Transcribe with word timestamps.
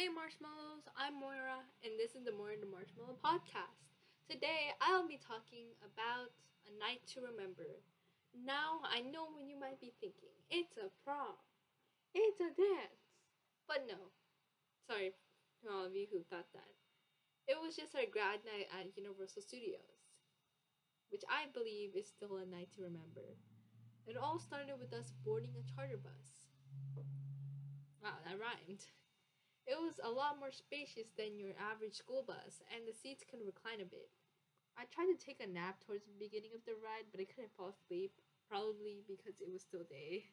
Hey 0.00 0.08
Marshmallows, 0.08 0.88
I'm 0.96 1.20
Moira, 1.20 1.60
and 1.84 1.92
this 2.00 2.16
is 2.16 2.24
the 2.24 2.32
Moira 2.32 2.56
the 2.56 2.64
Marshmallow 2.72 3.20
podcast. 3.20 3.84
Today 4.32 4.72
I'll 4.80 5.04
be 5.04 5.20
talking 5.20 5.76
about 5.84 6.32
a 6.64 6.72
night 6.80 7.04
to 7.12 7.20
remember. 7.20 7.68
Now 8.32 8.80
I 8.88 9.04
know 9.04 9.28
when 9.28 9.44
you 9.44 9.60
might 9.60 9.76
be 9.76 9.92
thinking, 10.00 10.32
it's 10.48 10.80
a 10.80 10.88
prom, 11.04 11.36
it's 12.16 12.40
a 12.40 12.48
dance. 12.48 13.12
But 13.68 13.84
no, 13.84 14.08
sorry 14.88 15.12
to 15.60 15.68
all 15.68 15.84
of 15.84 15.92
you 15.92 16.08
who 16.08 16.24
thought 16.32 16.48
that. 16.56 16.72
It 17.44 17.60
was 17.60 17.76
just 17.76 17.92
our 17.92 18.08
grad 18.08 18.40
night 18.48 18.72
at 18.72 18.96
Universal 18.96 19.44
Studios, 19.44 20.00
which 21.12 21.28
I 21.28 21.52
believe 21.52 21.92
is 21.92 22.08
still 22.08 22.40
a 22.40 22.48
night 22.48 22.72
to 22.80 22.88
remember. 22.88 23.36
It 24.08 24.16
all 24.16 24.40
started 24.40 24.80
with 24.80 24.96
us 24.96 25.12
boarding 25.28 25.52
a 25.60 25.64
charter 25.76 26.00
bus. 26.00 26.48
Wow, 28.00 28.16
that 28.24 28.40
rhymed. 28.40 28.88
It 29.70 29.78
was 29.78 30.02
a 30.02 30.10
lot 30.10 30.42
more 30.42 30.50
spacious 30.50 31.14
than 31.14 31.38
your 31.38 31.54
average 31.54 31.94
school 31.94 32.26
bus, 32.26 32.58
and 32.74 32.82
the 32.82 32.90
seats 32.90 33.22
could 33.22 33.38
recline 33.46 33.78
a 33.78 33.86
bit. 33.86 34.10
I 34.74 34.90
tried 34.90 35.14
to 35.14 35.22
take 35.22 35.38
a 35.38 35.46
nap 35.46 35.78
towards 35.86 36.10
the 36.10 36.18
beginning 36.18 36.58
of 36.58 36.66
the 36.66 36.74
ride, 36.82 37.06
but 37.14 37.22
I 37.22 37.30
couldn't 37.30 37.54
fall 37.54 37.70
asleep, 37.70 38.10
probably 38.50 39.06
because 39.06 39.38
it 39.38 39.46
was 39.46 39.62
still 39.62 39.86
day. 39.86 40.26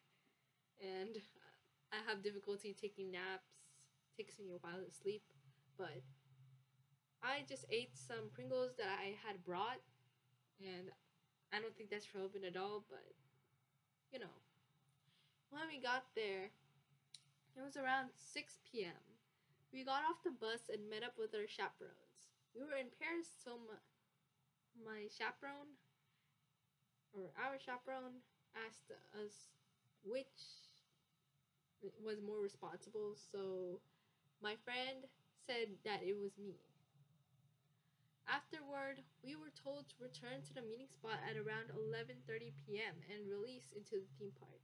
And 0.82 1.22
uh, 1.22 1.54
I 1.94 2.02
have 2.10 2.26
difficulty 2.26 2.74
taking 2.74 3.14
naps. 3.14 3.62
It 4.10 4.18
takes 4.18 4.42
me 4.42 4.50
a 4.50 4.58
while 4.66 4.82
to 4.82 4.90
sleep, 4.90 5.22
but 5.78 6.02
I 7.22 7.46
just 7.46 7.70
ate 7.70 7.94
some 7.94 8.34
Pringles 8.34 8.74
that 8.82 8.90
I 8.90 9.14
had 9.22 9.46
brought, 9.46 9.86
and 10.58 10.90
I 11.54 11.62
don't 11.62 11.78
think 11.78 11.94
that's 11.94 12.10
relevant 12.18 12.42
at 12.42 12.58
all, 12.58 12.90
but 12.90 13.14
you 14.10 14.18
know. 14.18 14.34
When 15.54 15.64
we 15.70 15.80
got 15.80 16.04
there, 16.18 16.52
it 17.56 17.62
was 17.64 17.78
around 17.78 18.10
6 18.18 18.60
p.m. 18.66 19.07
We 19.74 19.84
got 19.84 20.08
off 20.08 20.24
the 20.24 20.32
bus 20.32 20.70
and 20.72 20.90
met 20.90 21.04
up 21.04 21.20
with 21.20 21.36
our 21.36 21.48
chaperones. 21.48 22.32
We 22.56 22.64
were 22.64 22.80
in 22.80 22.90
pairs, 22.98 23.28
so 23.44 23.60
my, 23.68 23.78
my 24.80 25.02
chaperone, 25.12 25.76
or 27.14 27.30
our 27.38 27.60
chaperone, 27.60 28.24
asked 28.56 28.90
us 29.14 29.52
which 30.04 30.72
was 32.02 32.18
more 32.26 32.42
responsible, 32.42 33.14
so 33.32 33.80
my 34.42 34.56
friend 34.64 35.06
said 35.46 35.78
that 35.86 36.02
it 36.02 36.18
was 36.18 36.32
me. 36.38 36.58
Afterward, 38.28 39.04
we 39.24 39.36
were 39.36 39.54
told 39.56 39.88
to 39.88 40.04
return 40.04 40.44
to 40.44 40.54
the 40.54 40.66
meeting 40.66 40.92
spot 40.92 41.24
at 41.24 41.38
around 41.38 41.72
11:30 41.72 42.52
p.m. 42.66 42.96
and 43.08 43.30
release 43.30 43.72
into 43.72 43.96
the 44.04 44.12
theme 44.20 44.36
park. 44.40 44.60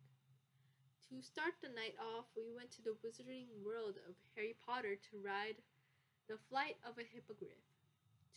To 1.12 1.22
start 1.22 1.60
the 1.62 1.70
night 1.70 1.96
off, 2.00 2.32
we 2.36 2.48
went 2.56 2.72
to 2.72 2.82
the 2.82 2.96
wizarding 3.04 3.52
world 3.64 4.00
of 4.08 4.16
Harry 4.36 4.56
Potter 4.66 4.96
to 4.96 5.24
ride 5.24 5.60
the 6.28 6.40
flight 6.50 6.78
of 6.88 6.98
a 6.98 7.04
hippogriff. 7.04 7.60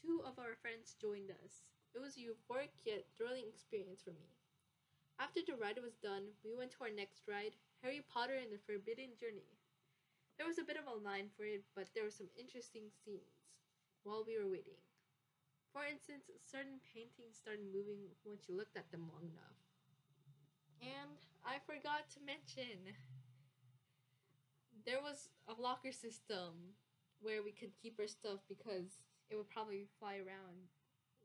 Two 0.03 0.21
of 0.27 0.39
our 0.39 0.59
friends 0.61 0.99
joined 1.01 1.31
us. 1.31 1.63
It 1.95 2.03
was 2.03 2.19
a 2.19 2.27
euphoric 2.27 2.75
yet 2.85 3.07
thrilling 3.17 3.47
experience 3.49 4.03
for 4.03 4.11
me. 4.11 4.35
After 5.19 5.41
the 5.41 5.57
ride 5.57 5.81
was 5.81 5.97
done, 5.97 6.37
we 6.45 6.53
went 6.53 6.75
to 6.77 6.85
our 6.85 6.93
next 6.93 7.25
ride, 7.25 7.57
Harry 7.81 8.05
Potter 8.05 8.37
and 8.37 8.53
the 8.53 8.61
Forbidden 8.67 9.17
Journey. 9.17 9.57
There 10.37 10.47
was 10.47 10.59
a 10.59 10.69
bit 10.69 10.77
of 10.77 10.85
a 10.85 11.01
line 11.01 11.33
for 11.33 11.47
it, 11.49 11.65
but 11.73 11.89
there 11.95 12.05
were 12.05 12.13
some 12.13 12.29
interesting 12.37 12.93
scenes 12.93 13.63
while 14.05 14.25
we 14.27 14.37
were 14.37 14.51
waiting. 14.51 14.83
For 15.73 15.89
instance, 15.89 16.29
certain 16.45 16.85
paintings 16.93 17.41
started 17.41 17.65
moving 17.73 18.13
once 18.25 18.45
you 18.49 18.57
looked 18.57 18.77
at 18.77 18.91
them 18.93 19.09
long 19.09 19.25
enough. 19.25 19.66
I 21.57 21.65
forgot 21.65 22.05
to 22.13 22.21
mention 22.21 22.93
there 24.85 25.01
was 25.01 25.33
a 25.49 25.57
locker 25.57 25.89
system 25.89 26.77
where 27.25 27.41
we 27.41 27.49
could 27.49 27.73
keep 27.81 27.97
our 27.97 28.07
stuff 28.07 28.45
because 28.45 29.01
it 29.33 29.41
would 29.41 29.49
probably 29.49 29.89
fly 29.99 30.21
around 30.21 30.69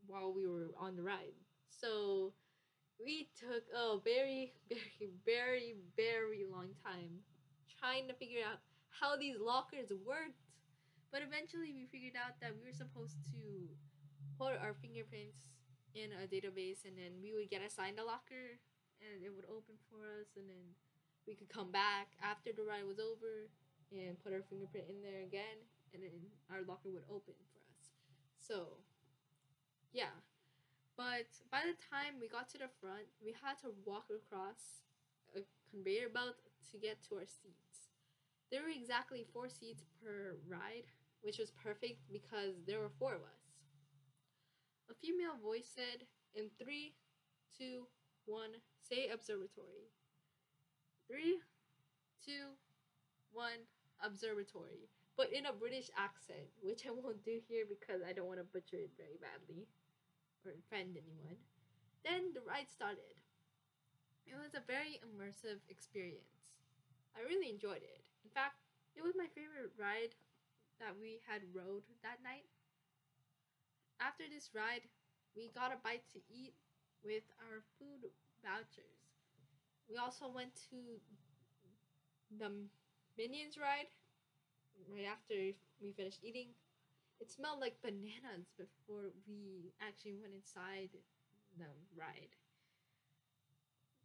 while 0.07 0.31
we 0.31 0.47
were 0.47 0.71
on 0.79 0.95
the 0.95 1.03
ride. 1.03 1.35
So 1.67 2.31
we 2.95 3.27
took 3.35 3.67
a 3.75 3.99
very, 3.99 4.55
very, 4.71 5.11
very, 5.27 5.75
very 5.99 6.47
long 6.47 6.79
time 6.79 7.27
trying 7.67 8.07
to 8.07 8.15
figure 8.15 8.47
out 8.47 8.63
how 8.87 9.19
these 9.19 9.35
lockers 9.35 9.91
worked. 9.91 10.47
But 11.11 11.27
eventually 11.27 11.75
we 11.75 11.91
figured 11.91 12.15
out 12.15 12.39
that 12.39 12.55
we 12.55 12.71
were 12.71 12.79
supposed 12.79 13.19
to 13.35 13.67
put 14.39 14.55
our 14.63 14.79
fingerprints 14.79 15.43
in 15.91 16.15
a 16.15 16.23
database 16.23 16.87
and 16.87 16.95
then 16.95 17.19
we 17.19 17.35
would 17.35 17.51
get 17.51 17.59
assigned 17.59 17.99
a 17.99 18.05
locker 18.07 18.63
and 19.01 19.25
it 19.25 19.33
would 19.33 19.49
open 19.49 19.75
for 19.89 20.21
us 20.21 20.37
and 20.37 20.45
then 20.47 20.65
we 21.25 21.33
could 21.33 21.49
come 21.49 21.69
back 21.73 22.13
after 22.21 22.53
the 22.53 22.63
ride 22.65 22.85
was 22.85 23.01
over 23.01 23.49
and 23.91 24.17
put 24.21 24.33
our 24.33 24.45
fingerprint 24.47 24.87
in 24.89 25.01
there 25.01 25.25
again 25.25 25.59
and 25.93 26.01
then 26.01 26.15
our 26.49 26.63
locker 26.63 26.89
would 26.89 27.05
open 27.09 27.35
for 27.51 27.61
us. 27.75 27.91
So, 28.39 28.79
yeah. 29.91 30.15
But 30.97 31.27
by 31.51 31.65
the 31.65 31.77
time 31.77 32.19
we 32.19 32.27
got 32.27 32.49
to 32.53 32.59
the 32.59 32.71
front, 32.79 33.09
we 33.23 33.33
had 33.33 33.59
to 33.65 33.73
walk 33.85 34.07
across 34.11 34.85
a 35.35 35.41
conveyor 35.71 36.09
belt 36.09 36.39
to 36.71 36.77
get 36.77 37.03
to 37.09 37.15
our 37.15 37.27
seats. 37.27 37.91
There 38.51 38.61
were 38.63 38.75
exactly 38.75 39.25
four 39.31 39.47
seats 39.47 39.83
per 40.03 40.35
ride, 40.47 40.91
which 41.21 41.39
was 41.39 41.51
perfect 41.51 42.03
because 42.11 42.59
there 42.67 42.79
were 42.79 42.91
four 42.99 43.15
of 43.15 43.23
us. 43.23 43.41
A 44.91 44.93
female 44.93 45.39
voice 45.41 45.71
said, 45.71 46.03
In 46.35 46.51
three, 46.59 46.93
two, 47.57 47.87
one, 48.25 48.51
say 48.79 49.09
observatory. 49.09 49.91
Three, 51.07 51.39
two, 52.25 52.55
one, 53.31 53.67
observatory. 54.03 54.89
But 55.17 55.33
in 55.33 55.45
a 55.45 55.53
British 55.53 55.91
accent, 55.97 56.49
which 56.61 56.87
I 56.87 56.91
won't 56.91 57.23
do 57.23 57.39
here 57.47 57.65
because 57.67 58.01
I 58.01 58.13
don't 58.13 58.27
want 58.27 58.39
to 58.39 58.47
butcher 58.47 58.77
it 58.79 58.95
very 58.97 59.19
badly 59.21 59.67
or 60.45 60.53
offend 60.57 60.97
anyone. 60.97 61.37
Then 62.03 62.33
the 62.33 62.41
ride 62.41 62.69
started. 62.69 63.19
It 64.25 64.33
was 64.39 64.55
a 64.55 64.65
very 64.65 65.01
immersive 65.03 65.61
experience. 65.69 66.47
I 67.13 67.21
really 67.27 67.49
enjoyed 67.51 67.83
it. 67.83 68.03
In 68.23 68.31
fact, 68.31 68.57
it 68.95 69.03
was 69.03 69.13
my 69.15 69.27
favorite 69.35 69.75
ride 69.77 70.15
that 70.79 70.95
we 70.97 71.21
had 71.27 71.45
rode 71.53 71.85
that 72.01 72.23
night. 72.23 72.47
After 73.99 74.23
this 74.25 74.49
ride, 74.55 74.87
we 75.35 75.51
got 75.53 75.73
a 75.73 75.83
bite 75.83 76.07
to 76.13 76.19
eat 76.31 76.55
with 77.03 77.23
our 77.39 77.61
food 77.77 78.09
vouchers. 78.43 79.01
We 79.89 79.97
also 79.97 80.27
went 80.29 80.55
to 80.69 81.01
the 82.39 82.51
Minions 83.17 83.57
ride 83.57 83.87
right 84.89 85.05
after 85.05 85.35
we 85.81 85.91
finished 85.91 86.19
eating. 86.23 86.49
It 87.19 87.29
smelled 87.31 87.59
like 87.59 87.81
bananas 87.81 88.51
before 88.57 89.11
we 89.27 89.73
actually 89.81 90.15
went 90.15 90.33
inside 90.33 90.89
the 91.57 91.67
ride. 91.95 92.35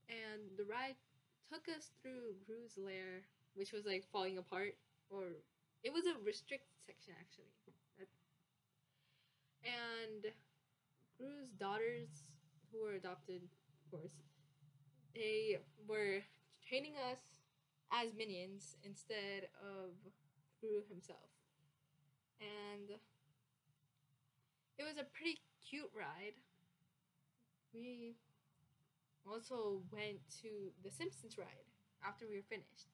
And 0.08 0.56
the 0.56 0.64
ride 0.64 0.96
took 1.50 1.68
us 1.68 1.90
through 2.02 2.34
Gru's 2.46 2.76
lair, 2.76 3.22
which 3.54 3.72
was 3.72 3.84
like 3.86 4.04
falling 4.12 4.38
apart, 4.38 4.74
or 5.10 5.42
it 5.82 5.92
was 5.92 6.06
a 6.06 6.18
restricted 6.24 6.74
section 6.86 7.14
actually. 7.18 7.52
And 9.64 10.32
Gru's 11.18 11.50
daughters 11.58 12.30
who 12.76 12.84
were 12.84 12.94
adopted, 12.94 13.42
of 13.42 13.90
course, 13.90 14.12
they 15.14 15.58
were 15.88 16.20
training 16.68 16.92
us 17.10 17.20
as 17.92 18.12
minions 18.14 18.76
instead 18.84 19.48
of 19.62 19.96
Gru 20.60 20.82
himself. 20.88 21.32
And 22.40 22.90
it 24.78 24.84
was 24.84 24.98
a 24.98 25.08
pretty 25.16 25.40
cute 25.64 25.90
ride. 25.96 26.36
We 27.72 28.16
also 29.24 29.82
went 29.90 30.20
to 30.42 30.72
the 30.84 30.90
Simpsons 30.90 31.38
ride 31.38 31.68
after 32.06 32.26
we 32.28 32.36
were 32.36 32.50
finished. 32.50 32.92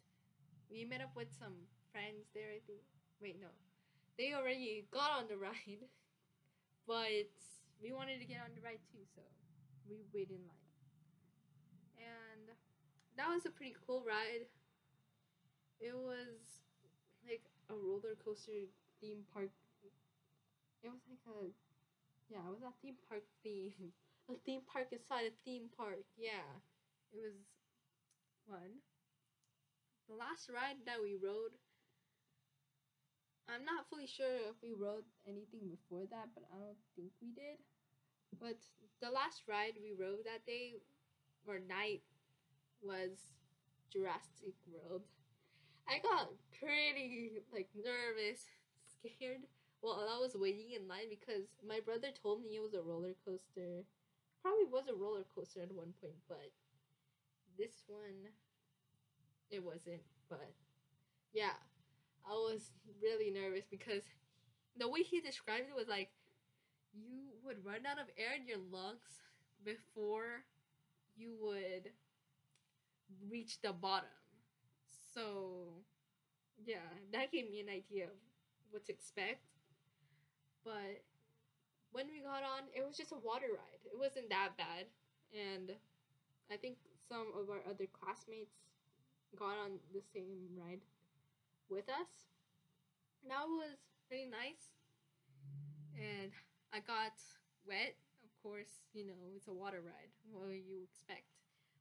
We 0.71 0.85
met 0.85 1.03
up 1.03 1.13
with 1.17 1.29
some 1.35 1.67
friends 1.91 2.31
there, 2.35 2.55
I 2.55 2.63
think. 2.67 2.81
Wait, 3.21 3.41
no. 3.41 3.51
They 4.19 4.33
already 4.35 4.87
got 4.93 5.11
on 5.19 5.25
the 5.29 5.37
ride, 5.43 5.91
but 6.87 7.35
we 7.83 7.93
wanted 7.93 8.21
to 8.21 8.27
get 8.27 8.39
on 8.45 8.55
the 8.55 8.63
ride 8.63 8.81
too, 8.93 9.03
so 9.15 9.23
we 9.89 10.03
waited 10.13 10.37
in 10.37 10.47
line. 10.47 10.67
And 11.97 12.57
that 13.17 13.29
was 13.29 13.47
a 13.47 13.51
pretty 13.51 13.75
cool 13.87 14.03
ride. 14.07 14.47
It 15.81 15.95
was 15.97 16.63
like 17.25 17.45
a 17.69 17.75
roller 17.75 18.17
coaster 18.25 18.69
theme 19.01 19.25
park. 19.33 19.51
It 20.83 20.89
was 20.91 21.01
like 21.09 21.23
a, 21.27 21.51
yeah, 22.31 22.43
it 22.47 22.53
was 22.53 22.63
a 22.63 22.73
theme 22.83 22.99
park 23.09 23.25
theme. 23.43 23.93
a 24.31 24.35
theme 24.47 24.63
park 24.67 24.89
inside 24.93 25.27
a 25.27 25.35
theme 25.45 25.69
park. 25.77 26.05
Yeah, 26.17 26.47
it 27.13 27.19
was 27.21 27.39
fun. 28.49 28.83
The 30.09 30.15
last 30.15 30.49
ride 30.49 30.83
that 30.87 31.03
we 31.03 31.17
rode, 31.17 31.55
I'm 33.49 33.65
not 33.65 33.89
fully 33.89 34.07
sure 34.07 34.51
if 34.51 34.59
we 34.63 34.75
rode 34.75 35.05
anything 35.27 35.69
before 35.71 36.07
that, 36.11 36.31
but 36.35 36.45
I 36.53 36.59
don't 36.59 36.79
think 36.97 37.13
we 37.21 37.33
did. 37.33 37.59
But 38.41 38.59
the 39.01 39.11
last 39.11 39.43
ride 39.49 39.75
we 39.83 39.93
rode 39.93 40.25
that 40.25 40.47
day 40.47 40.75
or 41.47 41.59
night 41.59 42.03
was 42.83 43.11
Jurassic 43.93 44.55
World. 44.67 45.03
I 45.89 45.99
got 45.99 46.31
pretty 46.59 47.43
like 47.53 47.69
nervous, 47.75 48.47
scared 48.87 49.43
while 49.81 50.09
I 50.09 50.19
was 50.21 50.37
waiting 50.37 50.73
in 50.73 50.89
line 50.89 51.11
because 51.11 51.51
my 51.67 51.81
brother 51.85 52.09
told 52.23 52.43
me 52.43 52.57
it 52.57 52.63
was 52.63 52.75
a 52.75 52.83
roller 52.83 53.15
coaster. 53.25 53.85
Probably 54.41 54.67
was 54.71 54.89
a 54.89 54.95
roller 54.95 55.25
coaster 55.35 55.63
at 55.63 55.75
one 55.75 55.93
point, 56.01 56.19
but 56.29 56.51
this 57.59 57.83
one 57.87 58.31
it 59.51 59.63
wasn't. 59.63 60.03
But 60.31 60.55
yeah, 61.33 61.59
I 62.27 62.33
was 62.33 62.71
really 63.03 63.31
nervous 63.31 63.67
because 63.71 64.03
the 64.79 64.89
way 64.89 65.03
he 65.03 65.21
described 65.21 65.69
it 65.69 65.77
was 65.77 65.89
like 65.89 66.11
you 66.95 67.32
would 67.45 67.65
run 67.65 67.87
out 67.87 67.99
of 67.99 68.07
air 68.17 68.35
in 68.37 68.47
your 68.47 68.63
lungs 68.71 69.21
before 69.65 70.45
you 71.17 71.35
would 71.41 71.91
reach 73.31 73.61
the 73.63 73.73
bottom. 73.73 74.09
So, 75.15 75.69
yeah, 76.65 76.89
that 77.13 77.33
gave 77.33 77.51
me 77.51 77.61
an 77.61 77.69
idea 77.69 78.05
of 78.05 78.19
what 78.71 78.87
to 78.87 78.93
expect. 78.93 79.45
But 80.65 81.03
when 81.93 82.07
we 82.07 82.21
got 82.21 82.43
on, 82.43 82.71
it 82.75 82.87
was 82.87 82.97
just 82.97 83.13
a 83.13 83.21
water 83.21 83.53
ride. 83.53 83.83
It 83.85 83.99
wasn't 83.99 84.31
that 84.31 84.57
bad. 84.57 84.87
And 85.33 85.73
I 86.51 86.57
think 86.57 86.77
some 87.09 87.29
of 87.37 87.51
our 87.51 87.61
other 87.69 87.87
classmates 87.93 88.57
got 89.39 89.57
on 89.59 89.81
the 89.93 90.01
same 90.13 90.49
ride 90.57 90.81
with 91.69 91.89
us. 91.89 92.29
That 93.29 93.47
was 93.47 93.77
pretty 94.09 94.27
nice. 94.27 94.73
And 95.97 96.33
I 96.73 96.81
got 96.81 97.15
wet. 97.67 97.95
Of 98.25 98.33
course, 98.43 98.83
you 98.93 99.07
know, 99.07 99.19
it's 99.37 99.47
a 99.47 99.53
water 99.55 99.81
ride. 99.85 100.11
What 100.33 100.49
do 100.51 100.57
you 100.57 100.83
expect? 100.83 101.29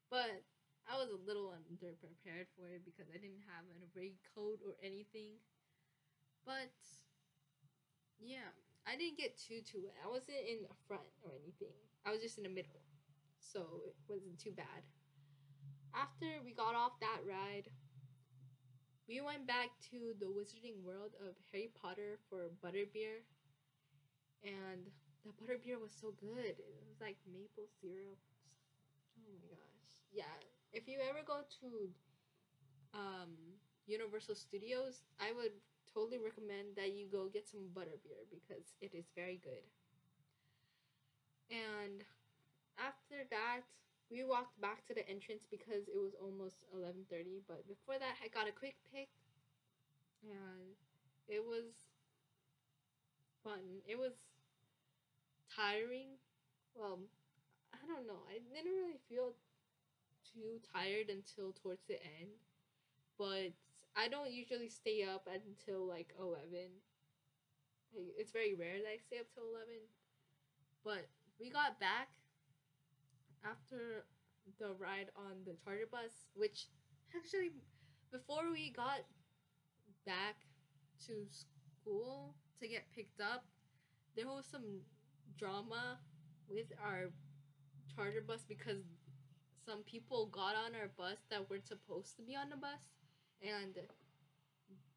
But 0.09 0.43
I 0.85 0.97
was 0.99 1.09
a 1.09 1.19
little 1.25 1.53
underprepared 1.55 2.51
for 2.57 2.67
it 2.69 2.83
because 2.85 3.07
I 3.09 3.17
didn't 3.17 3.45
have 3.47 3.65
a 3.71 3.87
raincoat 3.95 4.59
or 4.65 4.75
anything. 4.83 5.39
But 6.45 6.73
yeah, 8.19 8.53
I 8.85 8.95
didn't 8.95 9.17
get 9.17 9.37
too 9.37 9.61
too 9.61 9.81
wet. 9.83 9.95
I 10.03 10.09
wasn't 10.09 10.43
in 10.47 10.61
the 10.63 10.73
front 10.87 11.07
or 11.23 11.31
anything. 11.41 11.73
I 12.05 12.11
was 12.11 12.21
just 12.21 12.37
in 12.37 12.43
the 12.43 12.53
middle. 12.53 12.81
So 13.39 13.81
it 13.87 13.95
wasn't 14.07 14.39
too 14.39 14.51
bad. 14.51 14.83
After 15.93 16.25
we 16.43 16.53
got 16.53 16.75
off 16.75 16.99
that 16.99 17.19
ride, 17.27 17.69
we 19.07 19.21
went 19.21 19.45
back 19.47 19.69
to 19.91 20.13
the 20.19 20.25
wizarding 20.25 20.81
world 20.83 21.11
of 21.19 21.35
Harry 21.51 21.69
Potter 21.81 22.17
for 22.29 22.49
butterbeer. 22.63 23.23
And 24.43 24.91
the 25.23 25.31
butterbeer 25.31 25.79
was 25.79 25.91
so 25.93 26.11
good. 26.11 26.59
It 26.59 26.73
was 26.87 26.99
like 26.99 27.17
maple 27.25 27.67
syrup. 27.81 28.17
Oh 29.17 29.21
my 29.31 29.47
gosh. 29.49 29.93
Yeah, 30.11 30.35
if 30.73 30.87
you 30.87 30.99
ever 31.01 31.23
go 31.25 31.41
to 31.61 31.93
um, 32.93 33.35
Universal 33.85 34.35
Studios, 34.35 35.03
I 35.19 35.31
would 35.31 35.51
totally 35.93 36.19
recommend 36.19 36.75
that 36.75 36.91
you 36.91 37.07
go 37.07 37.27
get 37.27 37.47
some 37.47 37.69
butterbeer 37.73 38.27
because 38.29 38.75
it 38.81 38.93
is 38.93 39.05
very 39.15 39.39
good. 39.43 39.63
And 41.51 42.03
after 42.77 43.25
that, 43.29 43.61
we 44.09 44.23
walked 44.23 44.59
back 44.61 44.85
to 44.87 44.93
the 44.93 45.07
entrance 45.07 45.45
because 45.49 45.87
it 45.87 45.97
was 45.97 46.13
almost 46.15 46.63
11:30, 46.73 47.41
but 47.47 47.67
before 47.67 47.99
that 47.99 48.15
I 48.23 48.27
got 48.27 48.47
a 48.47 48.51
quick 48.51 48.75
pic 48.91 49.09
and 50.23 50.75
it 51.27 51.43
was 51.45 51.87
fun. 53.43 53.81
It 53.85 53.97
was 53.97 54.13
tiring. 55.55 56.17
Well, 56.75 56.99
I 57.73 57.77
don't 57.87 58.07
know. 58.07 58.23
I 58.29 58.39
didn't 58.39 58.71
really 58.71 58.99
feel 59.09 59.35
too 60.33 60.59
tired 60.73 61.09
until 61.09 61.51
towards 61.51 61.83
the 61.87 61.99
end. 62.01 62.31
But 63.17 63.53
I 63.95 64.07
don't 64.07 64.31
usually 64.31 64.69
stay 64.69 65.03
up 65.03 65.27
until 65.27 65.85
like 65.87 66.13
11. 66.19 66.71
It's 68.17 68.31
very 68.31 68.55
rare 68.55 68.79
that 68.79 68.87
I 68.87 68.97
stay 68.97 69.19
up 69.19 69.27
till 69.33 69.51
11. 69.51 69.67
But 70.83 71.07
we 71.39 71.49
got 71.49 71.79
back 71.79 72.09
after 73.43 74.05
the 74.59 74.73
ride 74.79 75.09
on 75.15 75.43
the 75.45 75.55
charter 75.63 75.87
bus, 75.91 76.27
which 76.35 76.67
actually, 77.15 77.51
before 78.11 78.51
we 78.51 78.71
got 78.71 79.01
back 80.05 80.35
to 81.07 81.13
school 81.29 82.35
to 82.59 82.67
get 82.67 82.91
picked 82.95 83.21
up, 83.21 83.45
there 84.15 84.27
was 84.27 84.45
some 84.45 84.81
drama 85.37 85.99
with 86.49 86.71
our 86.83 87.11
charter 87.95 88.21
bus 88.25 88.41
because 88.47 88.83
some 89.65 89.83
people 89.83 90.27
got 90.31 90.55
on 90.55 90.75
our 90.75 90.89
bus 90.97 91.17
that 91.29 91.49
weren't 91.49 91.67
supposed 91.67 92.15
to 92.17 92.23
be 92.23 92.35
on 92.35 92.49
the 92.49 92.57
bus. 92.57 92.81
And 93.41 93.73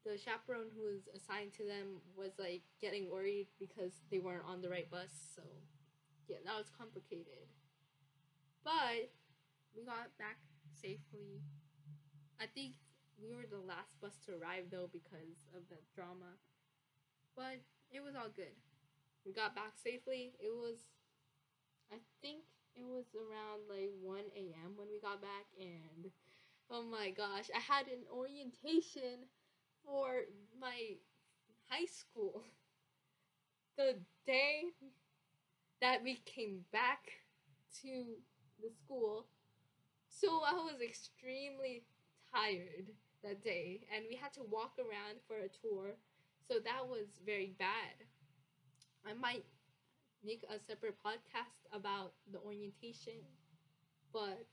the 0.05 0.17
chaperone 0.17 0.69
who 0.75 0.85
was 0.85 1.09
assigned 1.15 1.53
to 1.57 1.65
them 1.65 2.01
was 2.15 2.31
like 2.37 2.61
getting 2.79 3.09
worried 3.09 3.47
because 3.59 3.93
they 4.11 4.19
weren't 4.19 4.45
on 4.47 4.61
the 4.61 4.69
right 4.69 4.89
bus. 4.89 5.09
So 5.35 5.41
yeah 6.27 6.37
that 6.45 6.55
was 6.57 6.69
complicated. 6.69 7.49
But 8.63 9.09
we 9.75 9.85
got 9.85 10.13
back 10.17 10.37
safely. 10.73 11.41
I 12.39 12.45
think 12.45 12.77
we 13.17 13.33
were 13.33 13.49
the 13.49 13.61
last 13.65 13.97
bus 14.01 14.13
to 14.25 14.37
arrive 14.37 14.69
though 14.69 14.89
because 14.91 15.41
of 15.57 15.65
the 15.69 15.81
drama. 15.95 16.37
But 17.35 17.65
it 17.91 18.03
was 18.03 18.13
all 18.15 18.29
good 18.35 18.53
we 19.25 19.33
got 19.33 19.55
back 19.55 19.73
safely 19.83 20.33
it 20.39 20.51
was 20.53 20.85
i 21.91 21.97
think 22.21 22.43
it 22.75 22.83
was 22.85 23.05
around 23.15 23.61
like 23.69 23.91
1 24.01 24.53
a.m. 24.65 24.75
when 24.75 24.89
we 24.91 24.99
got 24.99 25.21
back, 25.21 25.45
and 25.57 26.11
oh 26.71 26.83
my 26.83 27.09
gosh, 27.11 27.49
I 27.55 27.59
had 27.59 27.87
an 27.87 28.03
orientation 28.11 29.27
for 29.85 30.23
my 30.59 30.97
high 31.69 31.85
school 31.85 32.43
the 33.77 33.95
day 34.25 34.63
that 35.81 36.03
we 36.03 36.15
came 36.25 36.65
back 36.71 36.99
to 37.81 38.05
the 38.61 38.69
school. 38.69 39.25
So 40.09 40.41
I 40.45 40.53
was 40.53 40.81
extremely 40.81 41.83
tired 42.33 42.87
that 43.23 43.43
day, 43.43 43.81
and 43.95 44.05
we 44.09 44.15
had 44.15 44.33
to 44.33 44.43
walk 44.49 44.73
around 44.79 45.19
for 45.27 45.37
a 45.37 45.49
tour. 45.49 45.95
So 46.47 46.55
that 46.63 46.87
was 46.87 47.07
very 47.25 47.55
bad. 47.59 48.05
I 49.05 49.13
might 49.13 49.45
make 50.23 50.43
a 50.49 50.59
separate 50.59 50.97
podcast 51.05 51.67
about 51.73 52.13
the 52.31 52.39
orientation. 52.39 53.21
But 54.13 54.47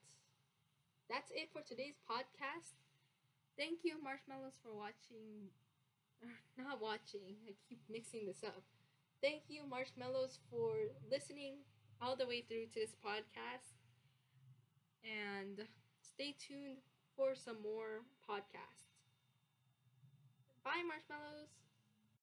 that's 1.08 1.30
it 1.30 1.48
for 1.52 1.62
today's 1.62 1.98
podcast. 2.08 2.74
Thank 3.58 3.80
you, 3.84 4.02
Marshmallows, 4.02 4.58
for 4.62 4.74
watching. 4.74 5.50
Not 6.58 6.80
watching, 6.82 7.36
I 7.48 7.54
keep 7.68 7.80
mixing 7.90 8.26
this 8.26 8.44
up. 8.44 8.62
Thank 9.22 9.44
you, 9.48 9.62
Marshmallows, 9.68 10.38
for 10.50 10.90
listening 11.10 11.56
all 12.02 12.16
the 12.16 12.26
way 12.26 12.42
through 12.42 12.66
to 12.74 12.80
this 12.80 12.96
podcast. 13.04 13.74
And 15.04 15.68
stay 16.00 16.32
tuned 16.38 16.78
for 17.16 17.34
some 17.34 17.62
more 17.62 18.02
podcasts. 18.28 18.88
Bye, 20.64 20.82
Marshmallows. 20.86 21.61